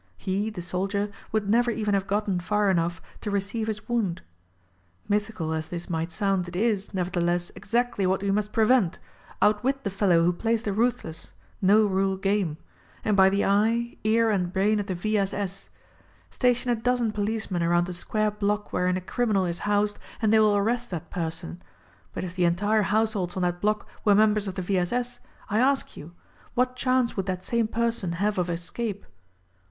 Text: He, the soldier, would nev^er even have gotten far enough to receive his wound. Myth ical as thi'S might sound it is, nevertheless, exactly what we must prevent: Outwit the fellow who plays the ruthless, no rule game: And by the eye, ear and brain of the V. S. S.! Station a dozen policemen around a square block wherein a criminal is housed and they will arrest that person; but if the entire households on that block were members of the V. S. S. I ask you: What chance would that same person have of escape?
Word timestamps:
He, 0.17 0.49
the 0.49 0.63
soldier, 0.63 1.11
would 1.31 1.45
nev^er 1.45 1.71
even 1.75 1.93
have 1.93 2.07
gotten 2.07 2.39
far 2.39 2.71
enough 2.71 3.03
to 3.21 3.29
receive 3.29 3.67
his 3.67 3.87
wound. 3.87 4.23
Myth 5.07 5.29
ical 5.31 5.55
as 5.55 5.67
thi'S 5.67 5.91
might 5.91 6.11
sound 6.11 6.47
it 6.47 6.55
is, 6.55 6.91
nevertheless, 6.91 7.51
exactly 7.55 8.07
what 8.07 8.23
we 8.23 8.31
must 8.31 8.51
prevent: 8.51 8.97
Outwit 9.43 9.83
the 9.83 9.91
fellow 9.91 10.23
who 10.23 10.33
plays 10.33 10.63
the 10.63 10.73
ruthless, 10.73 11.33
no 11.61 11.85
rule 11.85 12.17
game: 12.17 12.57
And 13.05 13.15
by 13.15 13.29
the 13.29 13.45
eye, 13.45 13.95
ear 14.03 14.31
and 14.31 14.51
brain 14.51 14.79
of 14.79 14.87
the 14.87 14.95
V. 14.95 15.19
S. 15.19 15.35
S.! 15.35 15.69
Station 16.31 16.71
a 16.71 16.75
dozen 16.75 17.11
policemen 17.11 17.61
around 17.61 17.87
a 17.87 17.93
square 17.93 18.31
block 18.31 18.73
wherein 18.73 18.97
a 18.97 19.01
criminal 19.01 19.45
is 19.45 19.59
housed 19.69 19.99
and 20.19 20.33
they 20.33 20.39
will 20.39 20.55
arrest 20.57 20.89
that 20.89 21.11
person; 21.11 21.61
but 22.11 22.23
if 22.23 22.33
the 22.35 22.45
entire 22.45 22.81
households 22.81 23.35
on 23.35 23.43
that 23.43 23.61
block 23.61 23.87
were 24.03 24.15
members 24.15 24.47
of 24.47 24.55
the 24.55 24.63
V. 24.63 24.79
S. 24.79 24.91
S. 24.91 25.19
I 25.47 25.59
ask 25.59 25.95
you: 25.95 26.15
What 26.55 26.75
chance 26.75 27.15
would 27.15 27.27
that 27.27 27.43
same 27.43 27.67
person 27.67 28.13
have 28.13 28.39
of 28.39 28.49
escape? 28.49 29.05